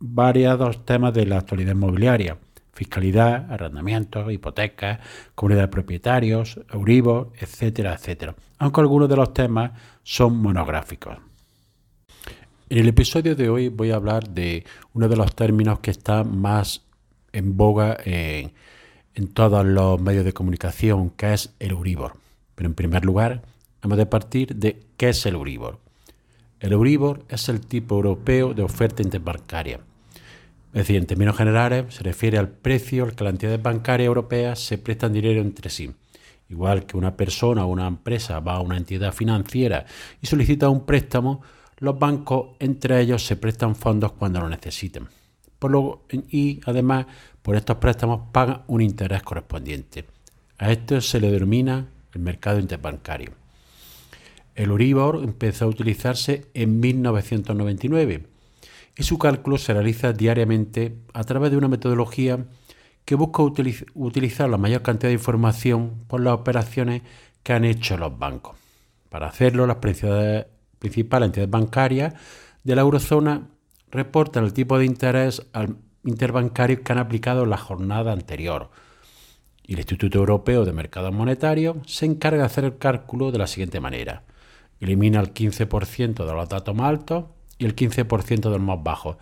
[0.00, 2.38] variados temas de la actualidad inmobiliaria,
[2.72, 5.00] fiscalidad, arrendamientos, hipotecas,
[5.34, 9.72] comunidad de propietarios, Euribor, etcétera, etcétera, aunque algunos de los temas
[10.04, 11.18] son monográficos.
[12.70, 16.22] En el episodio de hoy voy a hablar de uno de los términos que está
[16.22, 16.82] más
[17.32, 18.52] en boga en,
[19.32, 22.12] todos los medios de comunicación, que es el Euribor.
[22.54, 23.42] Pero en primer lugar,
[23.82, 25.80] hemos de partir de qué es el Euribor.
[26.60, 29.80] El Euribor es el tipo europeo de oferta interbancaria.
[30.68, 34.60] Es decir, en términos generales, se refiere al precio al que las entidades bancarias europeas
[34.60, 35.90] se prestan dinero entre sí.
[36.50, 39.86] Igual que una persona o una empresa va a una entidad financiera
[40.20, 41.42] y solicita un préstamo,
[41.78, 45.08] los bancos entre ellos se prestan fondos cuando lo necesiten.
[45.58, 47.06] Por y además,
[47.42, 50.04] por estos préstamos pagan un interés correspondiente.
[50.58, 53.32] A esto se le denomina el mercado interbancario.
[54.54, 58.37] El Euribor empezó a utilizarse en 1999
[58.98, 62.44] y su cálculo se realiza diariamente a través de una metodología
[63.04, 67.02] que busca utilizar la mayor cantidad de información por las operaciones
[67.44, 68.56] que han hecho los bancos.
[69.08, 72.14] Para hacerlo, las principales entidades bancarias
[72.64, 73.48] de la eurozona
[73.90, 78.70] reportan el tipo de interés al interbancario que han aplicado la jornada anterior.
[79.62, 83.46] Y el Instituto Europeo de Mercados Monetarios se encarga de hacer el cálculo de la
[83.46, 84.24] siguiente manera
[84.80, 87.24] elimina el 15% de los datos más altos
[87.58, 89.16] y el 15% de los más bajos.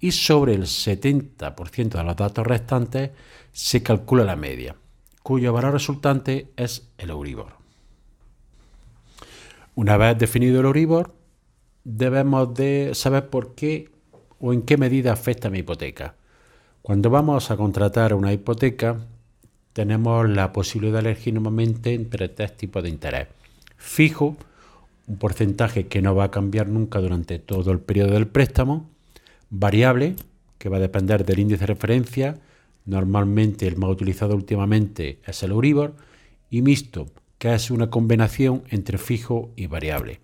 [0.00, 3.10] Y sobre el 70% de los datos restantes
[3.52, 4.74] se calcula la media,
[5.22, 7.54] cuyo valor resultante es el Euribor.
[9.74, 11.14] Una vez definido el Euribor,
[11.84, 13.90] debemos de saber por qué
[14.40, 16.16] o en qué medida afecta mi hipoteca.
[16.82, 18.98] Cuando vamos a contratar una hipoteca,
[19.72, 23.28] tenemos la posibilidad de elegir normalmente entre tres tipos de interés.
[23.76, 24.36] Fijo,
[25.06, 28.90] un porcentaje que no va a cambiar nunca durante todo el periodo del préstamo,
[29.50, 30.16] variable,
[30.58, 32.38] que va a depender del índice de referencia,
[32.84, 35.94] normalmente el más utilizado últimamente es el Euribor,
[36.50, 37.06] y mixto,
[37.38, 40.20] que es una combinación entre fijo y variable.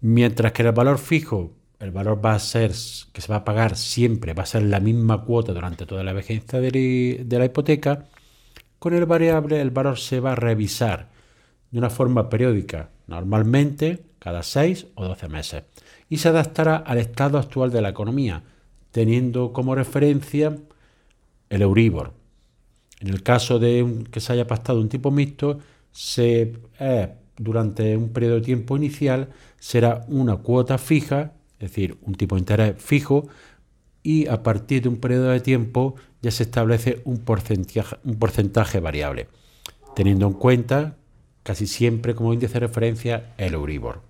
[0.00, 2.72] Mientras que el valor fijo, el valor va a ser,
[3.12, 6.12] que se va a pagar siempre, va a ser la misma cuota durante toda la
[6.12, 8.06] vigencia de la hipoteca,
[8.78, 11.13] con el variable el valor se va a revisar
[11.74, 15.64] de una forma periódica, normalmente cada 6 o 12 meses,
[16.08, 18.44] y se adaptará al estado actual de la economía,
[18.92, 20.56] teniendo como referencia
[21.50, 22.12] el Euribor.
[23.00, 25.58] En el caso de que se haya pactado un tipo mixto,
[25.90, 26.52] se,
[27.38, 32.40] durante un periodo de tiempo inicial será una cuota fija, es decir, un tipo de
[32.42, 33.26] interés fijo,
[34.04, 38.78] y a partir de un periodo de tiempo ya se establece un porcentaje, un porcentaje
[38.78, 39.26] variable,
[39.96, 40.98] teniendo en cuenta
[41.44, 44.02] casi siempre como índice de referencia el Euribor.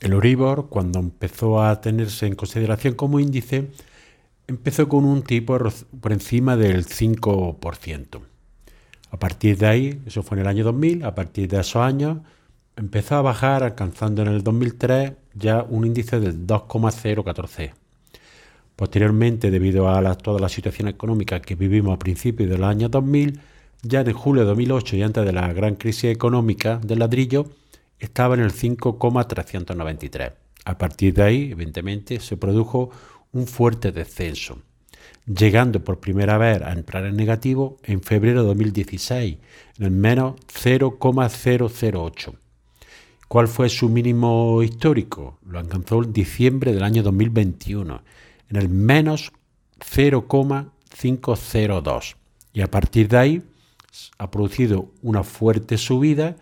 [0.00, 3.70] El Euribor, cuando empezó a tenerse en consideración como índice,
[4.46, 5.58] empezó con un tipo
[6.00, 8.20] por encima del 5%.
[9.10, 12.18] A partir de ahí, eso fue en el año 2000, a partir de esos años
[12.76, 17.74] empezó a bajar, alcanzando en el 2003 ya un índice del 2,014.
[18.74, 23.38] Posteriormente, debido a toda la situación económica que vivimos a principios del año 2000,
[23.82, 27.46] ya en julio de 2008 y antes de la gran crisis económica del ladrillo,
[27.98, 30.32] estaba en el 5,393.
[30.64, 32.90] A partir de ahí, evidentemente, se produjo
[33.32, 34.58] un fuerte descenso,
[35.26, 39.38] llegando por primera vez a entrar en negativo en febrero de 2016,
[39.78, 42.34] en el menos 0,008.
[43.28, 45.38] ¿Cuál fue su mínimo histórico?
[45.46, 48.02] Lo alcanzó en diciembre del año 2021,
[48.48, 49.32] en el menos
[49.78, 52.16] 0,502.
[52.52, 53.40] Y a partir de ahí
[54.18, 56.36] ha producido una fuerte subida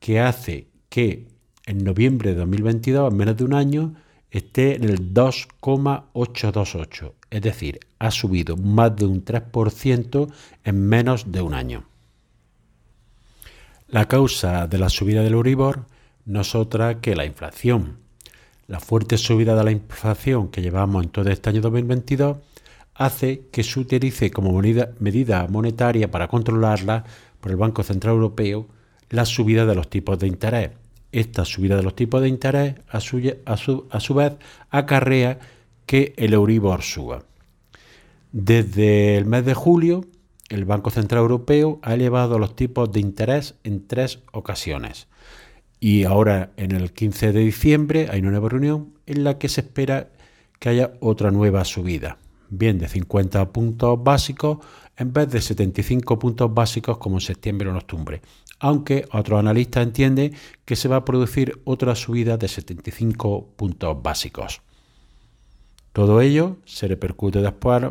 [0.00, 1.26] que hace que
[1.66, 3.94] en noviembre de 2022, en menos de un año,
[4.30, 7.14] esté en el 2,828.
[7.30, 10.32] Es decir, ha subido más de un 3%
[10.64, 11.84] en menos de un año.
[13.88, 15.86] La causa de la subida del Euribor
[16.24, 17.98] no es otra que la inflación.
[18.66, 22.36] La fuerte subida de la inflación que llevamos en todo este año 2022
[22.98, 27.04] hace que se utilice como medida, monetaria para controlarla
[27.40, 28.66] por el Banco Central Europeo
[29.08, 30.70] la subida de los tipos de interés.
[31.12, 34.32] Esta subida de los tipos de interés a su, a su, vez
[34.68, 35.38] acarrea
[35.86, 37.22] que el Euribor suba.
[38.32, 40.04] Desde el mes de julio,
[40.48, 45.06] el Banco Central Europeo ha elevado los tipos de interés en tres ocasiones.
[45.80, 49.60] Y ahora, en el 15 de diciembre, hay una nueva reunión en la que se
[49.60, 50.08] espera
[50.58, 52.18] que haya otra nueva subida,
[52.50, 54.58] bien de 50 puntos básicos
[54.96, 58.20] en vez de 75 puntos básicos como en septiembre o en octubre,
[58.58, 60.34] aunque otros analistas entienden
[60.64, 64.60] que se va a producir otra subida de 75 puntos básicos.
[65.92, 67.82] Todo ello se repercute después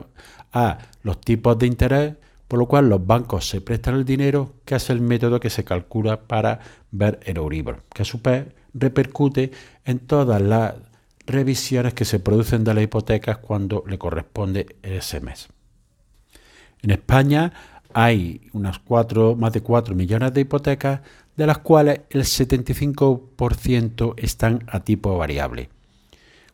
[0.54, 2.15] a los tipos de interés,
[2.48, 5.63] por lo cual los bancos se prestan el dinero, que es el método que se
[5.63, 6.59] calcula para
[6.92, 9.51] ver el Euribor, que a su vez repercute
[9.86, 10.75] en todas las
[11.28, 15.50] revisiones que se producen de las hipotecas cuando le corresponde ese mes.
[16.82, 17.54] En España
[17.94, 21.02] hay unas cuatro, más de 4 millones de hipotecas,
[21.36, 25.70] de las cuales el 75% están a tipo variable.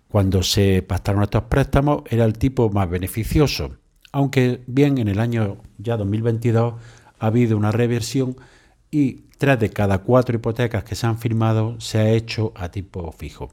[0.10, 3.78] Cuando se pactaron estos préstamos era el tipo más beneficioso,
[4.12, 6.76] aunque bien en el año ya 2022
[7.20, 8.36] ha habido una reversión
[8.92, 13.12] y tres de cada cuatro hipotecas que se han firmado se ha hecho a tipo
[13.12, 13.52] fijo.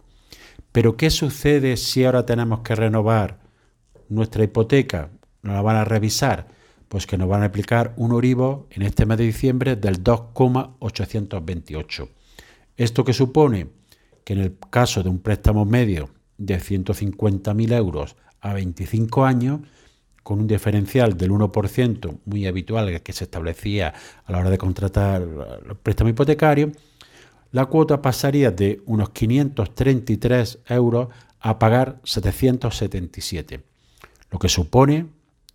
[0.73, 3.41] Pero ¿qué sucede si ahora tenemos que renovar
[4.09, 5.11] nuestra hipoteca?
[5.43, 6.49] ¿Nos la van a revisar?
[6.89, 12.09] Pues que nos van a aplicar un Oribo en este mes de diciembre del 2,828.
[12.77, 13.69] ¿Esto qué supone?
[14.25, 19.61] Que en el caso de un préstamo medio de 150.000 euros a 25 años,
[20.23, 23.95] con un diferencial del 1% muy habitual que se establecía
[24.25, 26.73] a la hora de contratar el préstamo hipotecario,
[27.52, 31.08] la cuota pasaría de unos 533 euros
[31.41, 33.62] a pagar 777,
[34.31, 35.08] lo que supone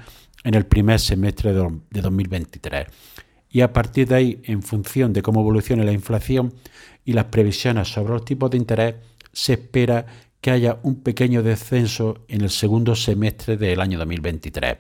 [0.45, 2.87] en el primer semestre de 2023.
[3.51, 6.53] Y a partir de ahí, en función de cómo evolucione la inflación
[7.07, 8.97] y las previsiones sobre los tipos de interés,
[9.33, 10.05] se espera
[10.41, 14.77] que haya un pequeño descenso en el segundo semestre del año 2023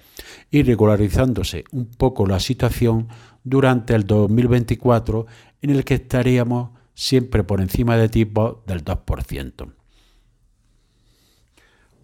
[0.51, 3.09] y regularizándose un poco la situación
[3.43, 5.27] durante el 2024
[5.63, 9.73] en el que estaríamos siempre por encima de tipos del 2%.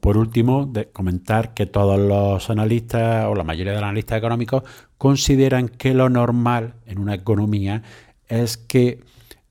[0.01, 4.65] Por último, comentar que todos los analistas o la mayoría de los analistas económicos
[4.99, 7.83] consideran que lo normal en una economía
[8.29, 9.01] es que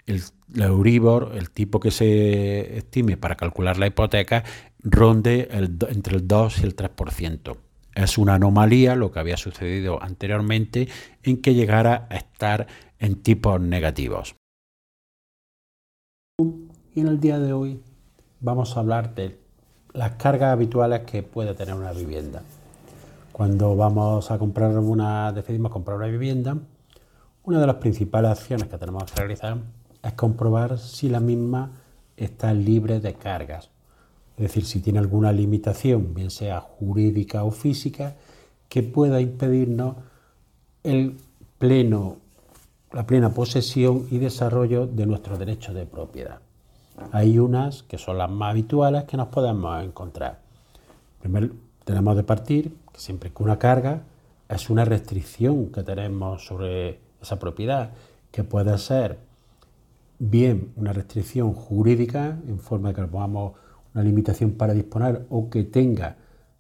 [0.06, 0.22] el
[0.54, 4.44] la Euribor, el tipo que se estime para calcular la hipoteca,
[4.80, 7.58] ronde entre el 2 y el 3%.
[7.96, 10.88] Es una anomalía lo que había sucedido anteriormente
[11.24, 12.68] en que llegara a estar
[13.00, 14.36] en tipos negativos.
[16.94, 17.82] Y en el día de hoy
[18.40, 19.38] vamos a hablar de
[19.94, 22.44] las cargas habituales que puede tener una vivienda.
[23.32, 26.58] Cuando vamos a comprar una, decidimos comprar una vivienda,
[27.44, 29.58] una de las principales acciones que tenemos que realizar
[30.04, 31.72] es comprobar si la misma
[32.18, 33.70] está libre de cargas.
[34.38, 38.16] Es decir, si tiene alguna limitación, bien sea jurídica o física,
[38.70, 39.98] que pueda impedirnos
[40.84, 41.18] el
[41.58, 42.18] pleno,
[42.92, 46.40] la plena posesión y desarrollo de nuestro derecho de propiedad.
[47.12, 50.40] Hay unas que son las más habituales que nos podemos encontrar.
[51.20, 51.50] Primero,
[51.84, 54.04] tenemos de partir que siempre que una carga
[54.50, 57.92] es una restricción que tenemos sobre esa propiedad,
[58.32, 59.20] que puede ser
[60.24, 63.54] bien una restricción jurídica en forma de que pongamos
[63.96, 66.18] una limitación para disponer o que tenga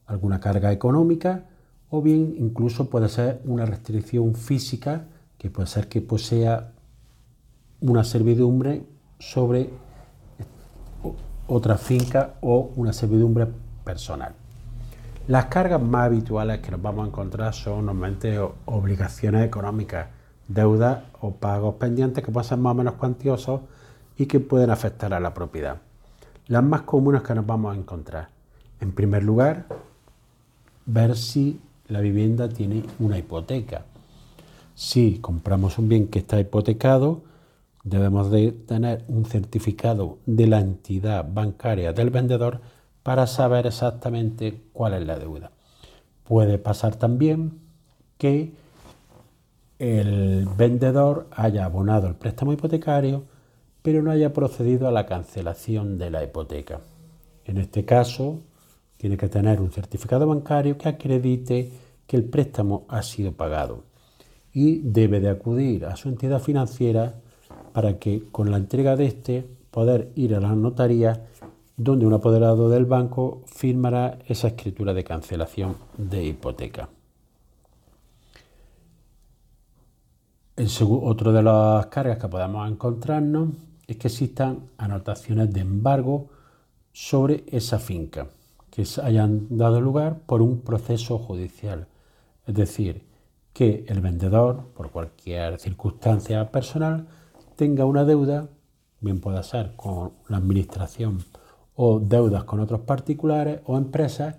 [0.08, 1.46] alguna carga económica
[1.92, 5.06] o bien incluso puede ser una restricción física
[5.38, 6.72] que puede ser que posea
[7.82, 8.82] una servidumbre
[9.20, 9.70] sobre
[11.48, 13.48] otra finca o una servidumbre
[13.84, 14.34] personal.
[15.28, 20.08] Las cargas más habituales que nos vamos a encontrar son normalmente obligaciones económicas,
[20.54, 23.62] deudas o pagos pendientes que pueden ser más o menos cuantiosos
[24.18, 25.78] y que pueden afectar a la propiedad.
[26.48, 28.30] Las más comunes que nos vamos a encontrar.
[28.80, 29.66] En primer lugar,
[30.86, 33.86] ver si la vivienda tiene una hipoteca.
[34.76, 37.22] Si compramos un bien que está hipotecado,
[37.84, 42.62] debemos de tener un certificado de la entidad bancaria del vendedor
[43.04, 45.52] para saber exactamente cuál es la deuda.
[46.24, 47.60] Puede pasar también
[48.18, 48.54] que
[49.82, 53.24] el vendedor haya abonado el préstamo hipotecario,
[53.82, 56.82] pero no haya procedido a la cancelación de la hipoteca.
[57.46, 58.42] En este caso,
[58.98, 61.72] tiene que tener un certificado bancario que acredite
[62.06, 63.84] que el préstamo ha sido pagado
[64.54, 67.16] y debe de acudir a su entidad financiera
[67.74, 71.26] para que con la entrega de este poder ir a la notaría
[71.76, 76.90] donde un apoderado del banco firmará esa escritura de cancelación de hipoteca.
[80.82, 83.50] Otro de las cargas que podemos encontrarnos
[83.88, 86.30] es que existan anotaciones de embargo
[86.94, 88.28] sobre esa finca
[88.70, 91.88] que hayan dado lugar por un proceso judicial.
[92.46, 93.04] Es decir,
[93.54, 97.08] que el vendedor, por cualquier circunstancia personal,
[97.56, 98.48] tenga una deuda,
[99.02, 101.20] bien pueda ser con la administración
[101.76, 104.36] o deudas con otros particulares o empresas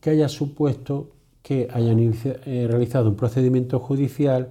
[0.00, 1.10] que haya supuesto
[1.42, 4.50] que hayan eh, realizado un procedimiento judicial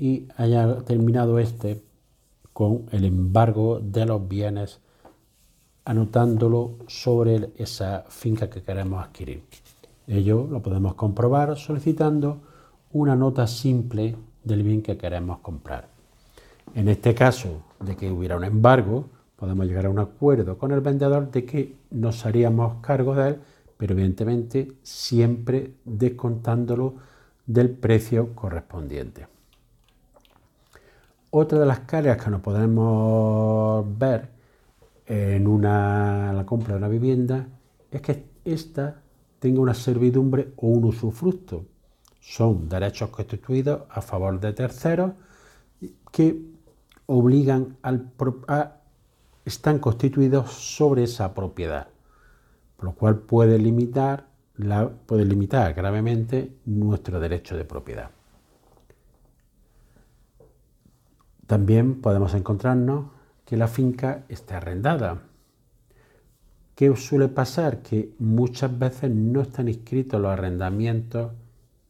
[0.00, 1.82] y haya terminado este
[2.54, 4.80] con el embargo de los bienes
[5.84, 9.42] anotándolo sobre esa finca que queremos adquirir.
[10.06, 12.40] Ello lo podemos comprobar solicitando
[12.92, 15.88] una nota simple del bien que queremos comprar.
[16.74, 19.04] En este caso de que hubiera un embargo,
[19.36, 23.36] podemos llegar a un acuerdo con el vendedor de que nos haríamos cargo de él,
[23.76, 26.94] pero evidentemente siempre descontándolo
[27.46, 29.26] del precio correspondiente.
[31.32, 34.30] Otra de las cargas que nos podemos ver
[35.06, 37.46] en una, la compra de una vivienda
[37.90, 39.02] es que ésta
[39.38, 41.66] tenga una servidumbre o un usufructo.
[42.20, 45.12] Son derechos constituidos a favor de terceros
[46.10, 46.50] que
[47.06, 48.12] obligan al,
[49.44, 51.88] están constituidos sobre esa propiedad,
[52.76, 54.26] por lo cual puede limitar,
[55.06, 58.10] puede limitar gravemente nuestro derecho de propiedad.
[61.50, 63.06] También podemos encontrarnos
[63.44, 65.22] que la finca está arrendada.
[66.76, 67.82] ¿Qué suele pasar?
[67.82, 71.32] Que muchas veces no están inscritos los arrendamientos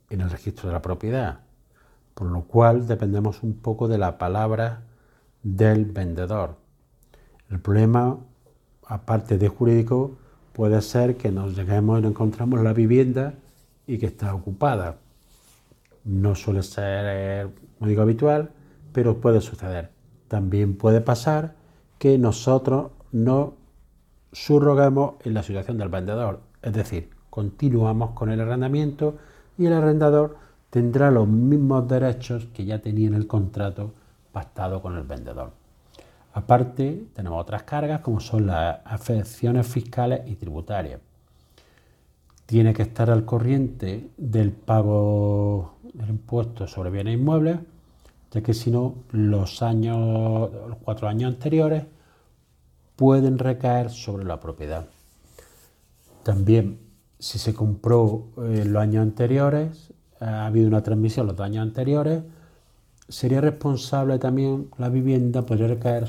[0.08, 1.40] en el registro de la propiedad,
[2.14, 4.84] por lo cual dependemos un poco de la palabra
[5.42, 6.56] del vendedor.
[7.50, 8.18] El problema,
[8.86, 10.16] aparte de jurídico,
[10.54, 13.34] puede ser que nos lleguemos y no encontramos la vivienda
[13.86, 14.96] y que está ocupada.
[16.04, 18.52] No suele ser muy digo habitual,
[18.92, 19.90] pero puede suceder.
[20.28, 21.54] También puede pasar
[21.99, 23.54] que nosotros no
[24.32, 29.16] subroguemos en la situación del vendedor, es decir, continuamos con el arrendamiento
[29.59, 30.37] y el arrendador
[30.70, 33.92] tendrá los mismos derechos que ya tenía en el contrato
[34.32, 35.52] pactado con el vendedor.
[36.32, 41.00] Aparte, tenemos otras cargas como son las afecciones fiscales y tributarias.
[42.47, 47.59] Tiene que estar al corriente del pago del impuesto sobre bienes inmuebles,
[48.30, 51.84] ya que si no, los años, los cuatro años anteriores
[52.96, 54.87] pueden recaer sobre la propiedad.
[56.22, 56.78] También,
[57.18, 62.22] si se compró en los años anteriores, ha habido una transmisión los dos años anteriores,
[63.08, 66.06] sería responsable también la vivienda, podría recaer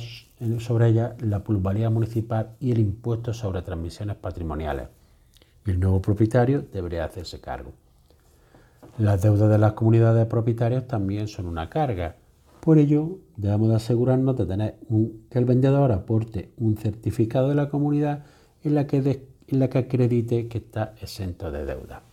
[0.59, 4.87] sobre ella la plusvalía municipal y el impuesto sobre transmisiones patrimoniales.
[5.65, 7.71] Y el nuevo propietario debería hacerse cargo.
[8.97, 12.15] Las deudas de las comunidades de propietarios también son una carga.
[12.59, 14.75] Por ello, debemos de asegurarnos de tener
[15.29, 18.23] que el vendedor aporte un certificado de la comunidad
[18.63, 22.03] en la que, en la que acredite que está exento de deuda.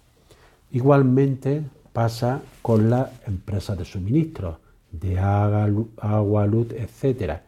[0.71, 4.61] Igualmente pasa con las empresas de suministro
[4.93, 7.43] de agua, luz, etcétera.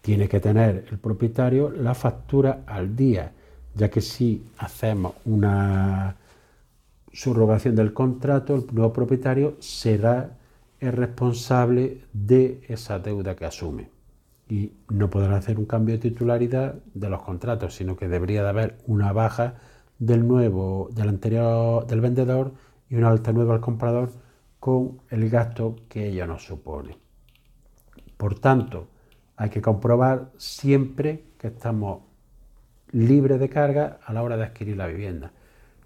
[0.00, 3.32] Tiene que tener el propietario la factura al día,
[3.74, 6.16] ya que si hacemos una
[7.18, 10.38] subrogación del contrato, el nuevo propietario será
[10.78, 13.90] el responsable de esa deuda que asume.
[14.48, 18.50] Y no podrá hacer un cambio de titularidad de los contratos, sino que debería de
[18.50, 19.56] haber una baja
[19.98, 22.52] del nuevo, del anterior, del vendedor
[22.88, 24.12] y una alta nueva al comprador
[24.60, 26.98] con el gasto que ella nos supone.
[28.16, 28.86] Por tanto,
[29.34, 32.02] hay que comprobar siempre que estamos
[32.92, 35.32] libres de carga a la hora de adquirir la vivienda.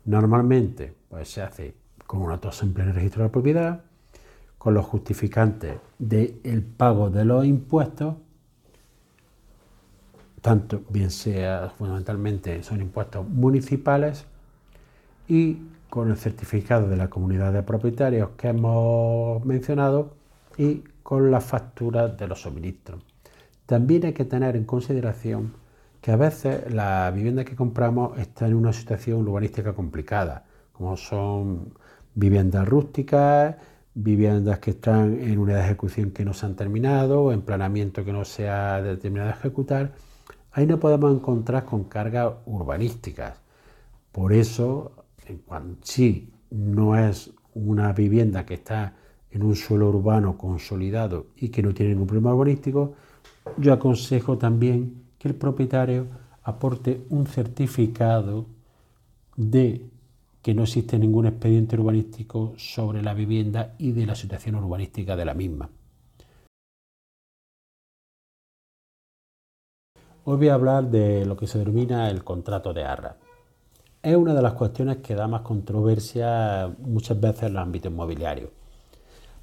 [0.05, 1.75] Normalmente pues, se hace
[2.07, 3.85] con una simple en el registro de la propiedad,
[4.59, 8.17] con los justificantes del pago de los impuestos,
[10.41, 14.27] tanto bien sea fundamentalmente son impuestos municipales
[15.29, 20.15] y con el certificado de la comunidad de propietarios que hemos mencionado
[20.59, 23.03] y con las facturas de los suministros.
[23.67, 25.55] También hay que tener en consideración
[26.03, 31.75] que a veces la vivienda que compramos está en una situación urbanística complicada, como son
[32.15, 33.55] viviendas rústicas,
[33.95, 38.25] viviendas que están en de ejecución que no se han terminado, en planeamiento que no
[38.25, 39.93] se ha determinado de ejecutar.
[40.51, 43.41] Ahí no podemos encontrar con cargas urbanísticas.
[44.11, 45.05] Por eso
[45.83, 48.97] si no es una vivienda que está
[49.31, 52.95] en un suelo urbano consolidado y que no tiene ningún problema urbanístico,
[53.57, 56.09] yo aconsejo también que el propietario
[56.43, 58.47] aporte un certificado
[59.37, 59.87] de
[60.43, 65.25] que no existe ningún expediente urbanístico sobre la vivienda y de la situación urbanística de
[65.25, 65.71] la misma.
[70.25, 73.17] Hoy voy a hablar de lo que se denomina el contrato de arra
[74.03, 78.51] es una de las cuestiones que da más controversia muchas veces en el ámbito inmobiliario.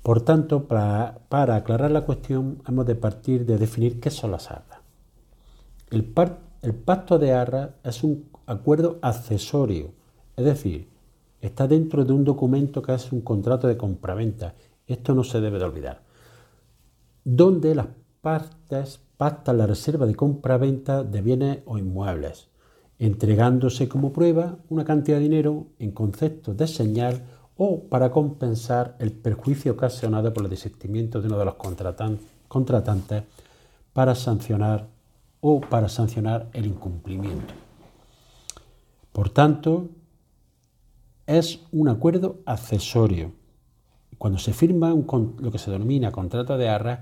[0.03, 4.78] Por tanto, para, aclarar la cuestión, hemos de partir de definir qué son las arras.
[5.91, 9.91] El, pacto de arras es un acuerdo accesorio,
[10.36, 10.88] es decir,
[11.41, 14.55] está dentro de un documento que es un contrato de compraventa.
[14.88, 16.01] Esto no se debe de olvidar.
[17.24, 17.88] Donde las
[18.22, 22.50] partes pactan la reserva de compraventa de bienes o inmuebles
[23.00, 27.24] entregándose como prueba una cantidad de dinero en concepto de señal
[27.55, 31.55] o para compensar el perjuicio ocasionado por el desistimiento de uno de los
[32.48, 33.24] contratantes
[33.93, 34.88] para sancionar
[35.41, 37.53] o para sancionar el incumplimiento.
[39.12, 39.89] Por tanto,
[41.25, 43.31] es un acuerdo accesorio.
[44.17, 47.00] Cuando se firma lo que se denomina contrato de arras,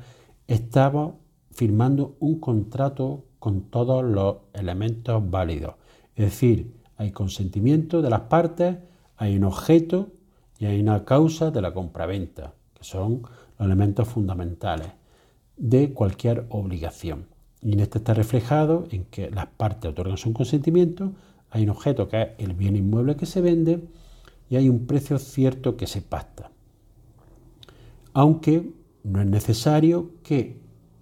[0.48, 1.16] estamos
[1.52, 5.76] firmando un contrato con todos los elementos válidos
[6.18, 8.76] es decir, hay consentimiento de las partes,
[9.18, 10.10] hay un objeto
[10.58, 14.88] y hay una causa de la compraventa, que son los elementos fundamentales
[15.56, 17.28] de cualquier obligación.
[17.68, 21.12] Y en este está reflejado en que las partes otorgan su consentimiento,
[21.50, 23.84] hay un objeto que es el bien inmueble que se vende
[24.50, 26.50] y hay un precio cierto que se pacta.
[28.14, 28.72] Aunque
[29.04, 30.62] no es necesario que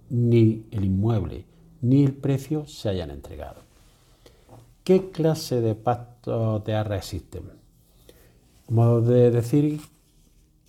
[0.10, 1.46] ni el inmueble
[1.82, 3.62] ni el precio se hayan entregado.
[4.84, 7.44] ¿Qué clase de pactos de arra existen?
[8.70, 9.82] Modo de decir,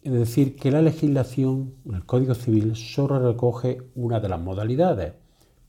[0.04, 5.14] decir que la legislación, el Código Civil, solo recoge una de las modalidades,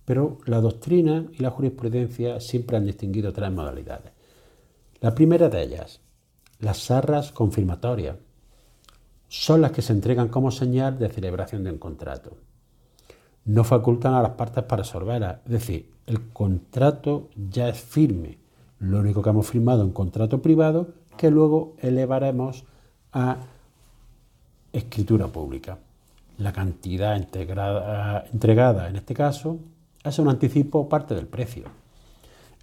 [0.08, 4.14] pero la doctrina y la jurisprudencia siempre han distinguido tres modalidades.
[5.02, 6.00] La primera de ellas,
[6.60, 8.16] las arras confirmatorias,
[9.28, 12.38] son las que se entregan como señal de celebración de un contrato.
[13.44, 18.38] No facultan a las partes para resolverlas, es decir, el contrato ya es firme.
[18.80, 22.64] Lo único que hemos firmado es un contrato privado que luego elevaremos
[23.12, 23.40] a
[24.72, 25.80] escritura pública.
[26.38, 29.60] La cantidad entregada en este caso
[30.10, 31.66] es un anticipo parte del precio.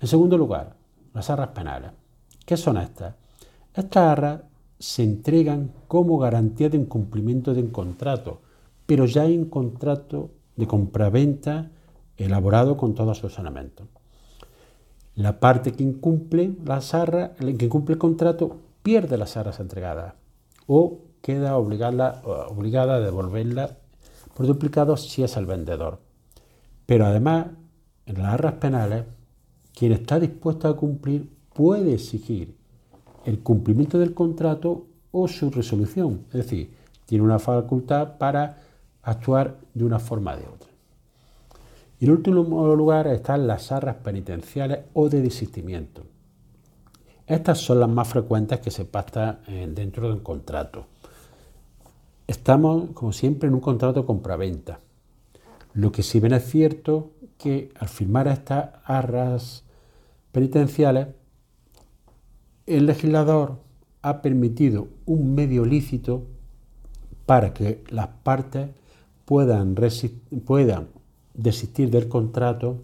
[0.00, 0.76] En segundo lugar,
[1.12, 1.92] las arras penales.
[2.44, 3.14] ¿Qué son estas?
[3.74, 4.40] Estas arras
[4.78, 8.42] se entregan como garantía de incumplimiento de un contrato,
[8.87, 11.70] pero ya hay un contrato de compraventa
[12.16, 13.87] elaborado con todos sus elementos.
[15.14, 20.14] La parte que incumple las arras, que incumple el contrato, pierde las arras entregadas
[20.66, 23.74] o queda obligada, obligada a devolverlas
[24.37, 26.00] por duplicado si es el vendedor.
[26.87, 27.47] Pero además,
[28.07, 29.05] en las arras penales,
[29.75, 32.55] quien está dispuesto a cumplir puede exigir
[33.25, 36.25] el cumplimiento del contrato o su resolución.
[36.29, 36.75] Es decir,
[37.07, 38.59] tiene una facultad para
[39.03, 40.70] actuar de una forma o de otra.
[42.01, 46.03] Y en último lugar están las arras penitenciales o de desistimiento.
[47.27, 50.87] Estas son las más frecuentes que se pactan eh, dentro de un contrato.
[52.27, 54.81] Estamos, como siempre, en un contrato compraventa.
[55.74, 59.64] Lo que sí ven es cierto que al firmar estas arras
[60.30, 61.08] penitenciales,
[62.66, 63.58] el legislador
[64.00, 66.26] ha permitido un medio lícito
[67.26, 68.70] para que las partes
[69.24, 69.74] puedan,
[70.44, 70.88] puedan
[71.34, 72.78] desistir del contrato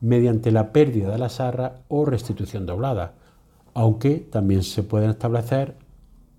[0.00, 3.14] mediante la pérdida de las arras o restitución doblada,
[3.72, 5.76] aunque también se pueden establecer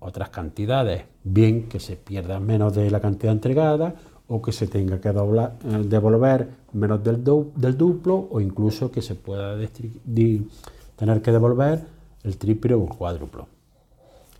[0.00, 3.94] otras cantidades, bien que se pierda menos de la cantidad entregada
[4.28, 5.12] o que se tenga que eh,
[5.84, 7.22] devolver menos del,
[7.56, 9.56] del, duplo o incluso que se pueda
[10.96, 11.84] tener que devolver
[12.22, 13.46] el triple o el cuádruplo.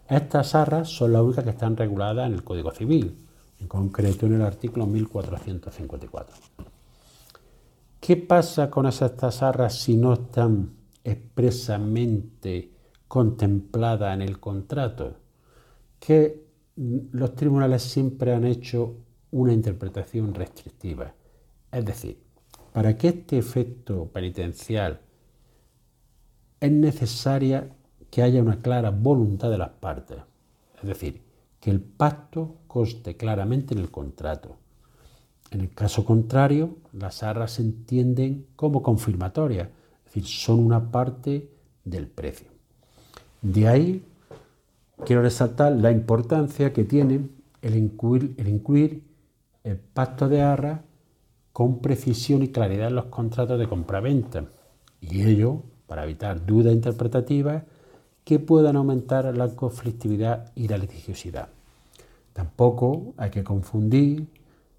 [0.08, 3.16] Estas arras son las únicas que están reguladas en el Código Civil,
[3.60, 6.36] en concreto en el artículo 1454.
[8.00, 10.70] ¿Qué pasa con esas arras si no están
[11.04, 12.72] expresamente
[13.06, 15.14] contempladas en el contrato?
[16.00, 16.42] Que
[16.76, 18.94] los tribunales siempre han hecho
[19.32, 21.14] una interpretación restrictiva.
[21.72, 22.22] Es decir,
[22.72, 25.00] para que este efecto penitencial
[26.60, 27.68] es necesaria
[28.10, 30.18] que haya una clara voluntad de las partes.
[30.80, 31.22] Es decir,
[31.60, 34.56] que el pacto conste claramente en el contrato.
[35.50, 39.68] En el caso contrario, las arras se entienden como confirmatorias,
[40.06, 41.50] es decir, son una parte
[41.84, 42.48] del precio.
[43.42, 44.04] De ahí
[45.04, 47.28] quiero resaltar la importancia que tiene
[47.60, 49.02] el incluir el, incluir
[49.64, 50.80] el pacto de arras
[51.52, 54.44] con precisión y claridad en los contratos de compraventa,
[55.00, 57.64] y ello para evitar dudas interpretativas
[58.24, 61.48] que puedan aumentar la conflictividad y la litigiosidad.
[62.32, 64.26] Tampoco hay que confundir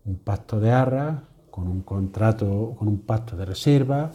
[0.05, 4.11] un pacto de arras con un contrato, con un pacto de reserva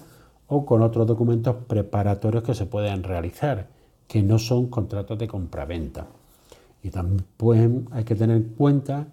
[0.48, 3.68] o con otros documentos preparatorios que se pueden realizar,
[4.08, 6.06] que no son contratos de compraventa.
[6.82, 9.06] Y también hay que tener en cuenta,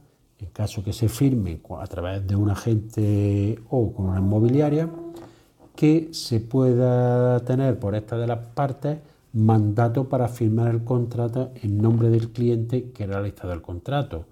[0.45, 4.89] en caso que se firme a través de un agente o con una inmobiliaria,
[5.75, 8.99] que se pueda tener por esta de las partes
[9.33, 14.25] mandato para firmar el contrato en nombre del cliente que realizado el contrato.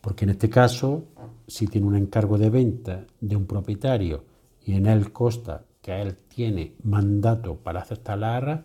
[0.00, 1.04] Porque en este caso,
[1.46, 4.24] si tiene un encargo de venta de un propietario
[4.64, 8.62] y en él consta que él tiene mandato para aceptar la arra,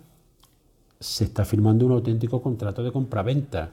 [0.99, 3.71] se está firmando un auténtico contrato de compraventa.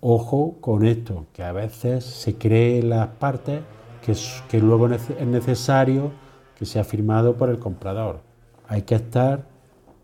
[0.00, 3.62] Ojo con esto, que a veces se cree en las partes
[4.04, 4.14] que,
[4.48, 6.12] que luego es necesario
[6.56, 8.20] que sea firmado por el comprador.
[8.68, 9.46] Hay que estar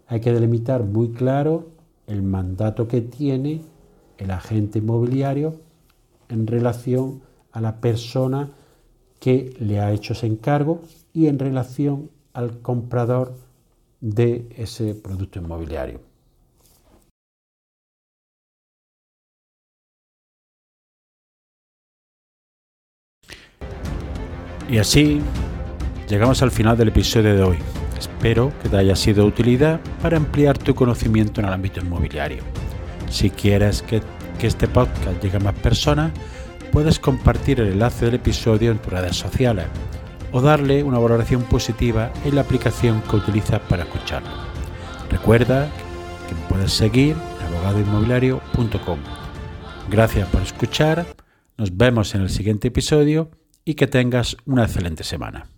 [0.06, 1.68] hay que delimitar muy claro
[2.06, 3.62] el mandato que tiene
[4.18, 5.60] el agente inmobiliario
[6.28, 8.50] en relación a la persona
[9.18, 13.34] que le ha hecho ese encargo y en relación al comprador
[14.00, 16.00] de ese producto inmobiliario.
[24.68, 25.20] Y así
[26.08, 27.58] llegamos al final del episodio de hoy.
[27.98, 32.42] Espero que te haya sido de utilidad para ampliar tu conocimiento en el ámbito inmobiliario.
[33.10, 34.02] Si quieres que,
[34.40, 36.12] este podcast llegue a más personas,
[36.70, 39.64] puedes compartir el enlace del episodio en tus redes sociales
[40.32, 44.28] o darle una valoración positiva en la aplicación que utilizas para escucharlo.
[45.08, 45.70] Recuerda
[46.28, 48.98] que puedes seguir en abogadoinmobiliario.com.
[49.88, 51.06] Gracias por escuchar,
[51.56, 53.30] nos vemos en el siguiente episodio
[53.64, 55.53] y que tengas una excelente semana.